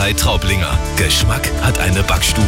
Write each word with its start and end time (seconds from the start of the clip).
Bäckerei 0.00 0.14
Traublinger. 0.14 0.78
Geschmack 0.96 1.46
hat 1.60 1.78
eine 1.78 2.02
Backstube. 2.02 2.46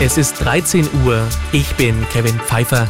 Es 0.00 0.18
ist 0.18 0.34
13 0.40 0.88
Uhr. 1.04 1.22
Ich 1.52 1.72
bin 1.76 2.04
Kevin 2.12 2.36
Pfeiffer. 2.40 2.88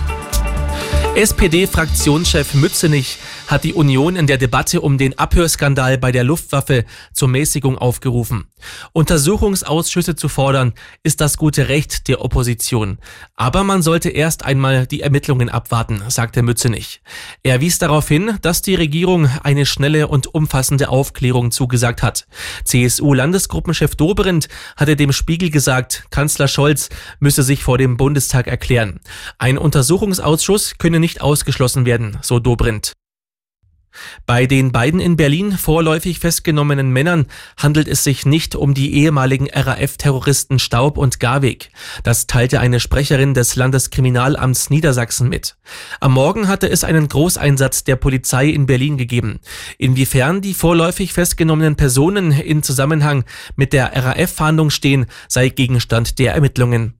SPD-Fraktionschef 1.17 2.53
Mützenich 2.53 3.17
hat 3.47 3.65
die 3.65 3.73
Union 3.73 4.17
in 4.17 4.27
der 4.27 4.37
Debatte 4.37 4.83
um 4.83 4.99
den 4.99 5.19
Abhörskandal 5.19 5.97
bei 5.97 6.13
der 6.13 6.25
Luftwaffe 6.25 6.85
zur 7.15 7.29
Mäßigung 7.29 7.79
aufgerufen. 7.79 8.45
Untersuchungsausschüsse 8.93 10.15
zu 10.17 10.29
fordern, 10.29 10.75
ist 11.03 11.23
das 11.23 11.39
gute 11.39 11.71
Recht 11.71 12.09
der 12.09 12.21
Opposition. 12.21 12.99
Aber 13.35 13.65
man 13.65 13.81
sollte 13.81 14.11
erst 14.11 14.45
einmal 14.45 14.87
die 14.87 15.01
Ermittlungen 15.01 15.49
abwarten, 15.49 16.03
sagte 16.09 16.43
Mützenich. 16.43 17.01
Er 17.43 17.63
wies 17.63 17.79
darauf 17.79 18.09
hin, 18.09 18.37
dass 18.43 18.61
die 18.61 18.75
Regierung 18.75 19.31
eine 19.43 19.65
schnelle 19.65 20.09
und 20.09 20.35
umfassende 20.35 20.91
Aufklärung 20.91 21.51
zugesagt 21.51 22.03
hat. 22.03 22.27
CSU-Landesgruppenchef 22.65 23.95
Dobrindt 23.95 24.49
hatte 24.77 24.97
dem 24.97 25.13
Spiegel 25.13 25.49
gesagt, 25.49 26.05
Kanzler 26.11 26.49
Scholz 26.49 26.91
müsse 27.21 27.43
sich 27.43 27.63
vor 27.63 27.79
dem 27.79 27.97
Bundestag 27.97 28.49
erklären. 28.49 29.01
Ein 29.39 29.57
Untersuchungsausschuss 29.57 30.77
könne 30.77 31.06
nicht 31.07 31.21
ausgeschlossen 31.21 31.87
werden, 31.87 32.19
so 32.21 32.41
Dobrindt. 32.41 32.93
Bei 34.27 34.47
den 34.47 34.73
beiden 34.73 34.99
in 34.99 35.15
Berlin 35.17 35.53
vorläufig 35.53 36.19
festgenommenen 36.19 36.91
Männern 36.91 37.27
handelt 37.57 37.87
es 37.87 38.03
sich 38.03 38.27
nicht 38.27 38.57
um 38.57 38.75
die 38.75 38.93
ehemaligen 38.95 39.49
RAF-Terroristen 39.49 40.59
Staub 40.59 40.99
und 40.99 41.21
Garweg. 41.21 41.71
Das 42.03 42.27
teilte 42.27 42.59
eine 42.59 42.81
Sprecherin 42.81 43.35
des 43.35 43.55
Landeskriminalamts 43.55 44.69
Niedersachsen 44.69 45.29
mit. 45.29 45.57
Am 46.01 46.13
Morgen 46.13 46.49
hatte 46.49 46.69
es 46.69 46.83
einen 46.83 47.07
Großeinsatz 47.07 47.85
der 47.85 47.95
Polizei 47.95 48.49
in 48.49 48.67
Berlin 48.67 48.99
gegeben. 48.99 49.39
Inwiefern 49.79 50.41
die 50.41 50.55
vorläufig 50.55 51.13
festgenommenen 51.13 51.77
Personen 51.77 52.33
in 52.33 52.65
Zusammenhang 52.65 53.25
mit 53.55 53.73
der 53.73 53.93
RAF-Fahndung 53.95 54.71
stehen, 54.71 55.07
sei 55.29 55.51
Gegenstand 55.51 56.19
der 56.19 56.35
Ermittlungen. 56.35 56.99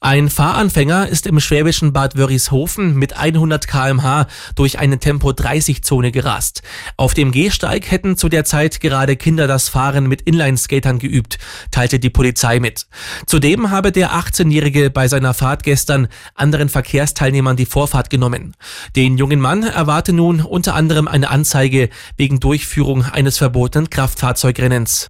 Ein 0.00 0.30
Fahranfänger 0.30 1.08
ist 1.08 1.26
im 1.26 1.40
schwäbischen 1.40 1.92
Bad 1.92 2.16
Wörishofen 2.16 2.94
mit 2.94 3.16
100 3.16 3.66
kmh 3.66 4.26
durch 4.54 4.78
eine 4.78 4.98
Tempo-30-Zone 4.98 6.12
gerast. 6.12 6.62
Auf 6.96 7.14
dem 7.14 7.32
Gehsteig 7.32 7.90
hätten 7.90 8.16
zu 8.16 8.28
der 8.28 8.44
Zeit 8.44 8.80
gerade 8.80 9.16
Kinder 9.16 9.46
das 9.46 9.68
Fahren 9.68 10.06
mit 10.06 10.22
Inlineskatern 10.22 10.98
geübt, 10.98 11.38
teilte 11.70 11.98
die 11.98 12.10
Polizei 12.10 12.60
mit. 12.60 12.86
Zudem 13.26 13.70
habe 13.70 13.90
der 13.90 14.12
18-Jährige 14.12 14.90
bei 14.90 15.08
seiner 15.08 15.34
Fahrt 15.34 15.62
gestern 15.62 16.08
anderen 16.34 16.68
Verkehrsteilnehmern 16.68 17.56
die 17.56 17.66
Vorfahrt 17.66 18.10
genommen. 18.10 18.54
Den 18.94 19.18
jungen 19.18 19.40
Mann 19.40 19.62
erwarte 19.62 20.12
nun 20.12 20.40
unter 20.40 20.74
anderem 20.74 21.08
eine 21.08 21.30
Anzeige 21.30 21.88
wegen 22.16 22.38
Durchführung 22.38 23.04
eines 23.04 23.38
verbotenen 23.38 23.90
Kraftfahrzeugrennens. 23.90 25.08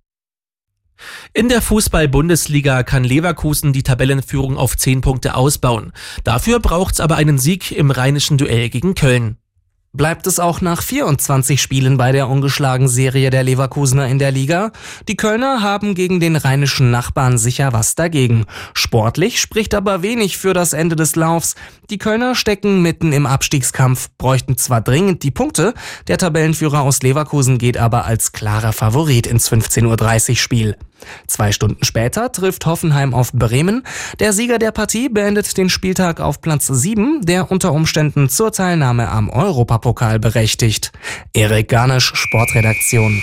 In 1.32 1.48
der 1.48 1.62
Fußball-Bundesliga 1.62 2.82
kann 2.82 3.04
Leverkusen 3.04 3.72
die 3.72 3.82
Tabellenführung 3.82 4.56
auf 4.56 4.76
10 4.76 5.00
Punkte 5.00 5.34
ausbauen. 5.34 5.92
Dafür 6.24 6.60
braucht's 6.60 7.00
aber 7.00 7.16
einen 7.16 7.38
Sieg 7.38 7.72
im 7.72 7.90
rheinischen 7.90 8.38
Duell 8.38 8.68
gegen 8.68 8.94
Köln. 8.94 9.36
Bleibt 9.96 10.26
es 10.26 10.38
auch 10.38 10.60
nach 10.60 10.82
24 10.82 11.60
Spielen 11.60 11.96
bei 11.96 12.12
der 12.12 12.28
ungeschlagen 12.28 12.86
Serie 12.86 13.30
der 13.30 13.42
Leverkusener 13.42 14.06
in 14.08 14.18
der 14.18 14.30
Liga? 14.30 14.72
Die 15.08 15.16
Kölner 15.16 15.62
haben 15.62 15.94
gegen 15.94 16.20
den 16.20 16.36
rheinischen 16.36 16.90
Nachbarn 16.90 17.38
sicher 17.38 17.72
was 17.72 17.94
dagegen. 17.94 18.44
Sportlich 18.74 19.40
spricht 19.40 19.74
aber 19.74 20.02
wenig 20.02 20.36
für 20.36 20.52
das 20.52 20.74
Ende 20.74 20.96
des 20.96 21.16
Laufs. 21.16 21.54
Die 21.88 21.96
Kölner 21.96 22.34
stecken 22.34 22.82
mitten 22.82 23.14
im 23.14 23.24
Abstiegskampf, 23.24 24.10
bräuchten 24.18 24.58
zwar 24.58 24.82
dringend 24.82 25.22
die 25.22 25.30
Punkte, 25.30 25.72
der 26.08 26.18
Tabellenführer 26.18 26.82
aus 26.82 27.00
Leverkusen 27.00 27.56
geht 27.56 27.78
aber 27.78 28.04
als 28.04 28.32
klarer 28.32 28.74
Favorit 28.74 29.26
ins 29.26 29.50
15.30 29.50 30.30
Uhr 30.30 30.36
Spiel. 30.36 30.76
Zwei 31.26 31.52
Stunden 31.52 31.84
später 31.84 32.32
trifft 32.32 32.66
Hoffenheim 32.66 33.14
auf 33.14 33.32
Bremen. 33.32 33.84
Der 34.20 34.32
Sieger 34.32 34.58
der 34.58 34.72
Partie 34.72 35.08
beendet 35.08 35.56
den 35.56 35.68
Spieltag 35.68 36.20
auf 36.20 36.40
Platz 36.40 36.66
7, 36.66 37.22
der 37.22 37.50
unter 37.50 37.72
Umständen 37.72 38.28
zur 38.28 38.52
Teilnahme 38.52 39.08
am 39.08 39.30
Europapokal 39.30 40.18
berechtigt. 40.18 40.92
Erik 41.32 41.68
Garnisch, 41.68 42.12
Sportredaktion. 42.14 43.22